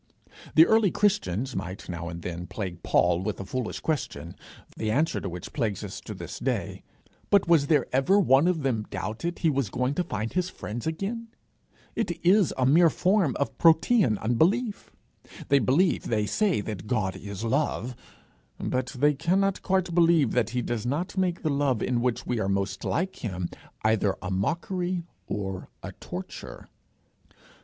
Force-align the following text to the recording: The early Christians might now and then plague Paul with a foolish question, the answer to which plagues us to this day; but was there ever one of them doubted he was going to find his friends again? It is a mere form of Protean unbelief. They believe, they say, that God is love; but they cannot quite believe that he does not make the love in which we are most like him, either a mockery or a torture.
The 0.55 0.65
early 0.65 0.89
Christians 0.89 1.55
might 1.55 1.87
now 1.87 2.09
and 2.09 2.23
then 2.23 2.47
plague 2.47 2.81
Paul 2.81 3.19
with 3.21 3.39
a 3.39 3.45
foolish 3.45 3.81
question, 3.81 4.35
the 4.75 4.89
answer 4.89 5.21
to 5.21 5.29
which 5.29 5.53
plagues 5.53 5.83
us 5.83 6.01
to 6.01 6.15
this 6.15 6.39
day; 6.39 6.81
but 7.29 7.47
was 7.47 7.67
there 7.67 7.85
ever 7.93 8.19
one 8.19 8.47
of 8.47 8.63
them 8.63 8.87
doubted 8.89 9.37
he 9.37 9.49
was 9.51 9.69
going 9.69 9.93
to 9.93 10.03
find 10.03 10.33
his 10.33 10.49
friends 10.49 10.87
again? 10.87 11.27
It 11.95 12.19
is 12.25 12.51
a 12.57 12.65
mere 12.65 12.89
form 12.89 13.35
of 13.39 13.55
Protean 13.59 14.17
unbelief. 14.17 14.89
They 15.49 15.59
believe, 15.59 16.05
they 16.05 16.25
say, 16.25 16.61
that 16.61 16.87
God 16.87 17.15
is 17.15 17.43
love; 17.43 17.95
but 18.57 18.87
they 18.97 19.13
cannot 19.13 19.61
quite 19.61 19.93
believe 19.93 20.31
that 20.31 20.49
he 20.49 20.63
does 20.63 20.83
not 20.83 21.15
make 21.15 21.43
the 21.43 21.51
love 21.51 21.83
in 21.83 22.01
which 22.01 22.25
we 22.25 22.39
are 22.39 22.49
most 22.49 22.83
like 22.83 23.17
him, 23.17 23.49
either 23.83 24.15
a 24.19 24.31
mockery 24.31 25.03
or 25.27 25.69
a 25.83 25.91
torture. 25.91 26.69